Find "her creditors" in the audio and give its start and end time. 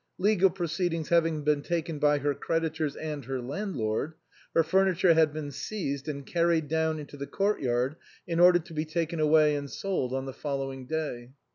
2.17-2.95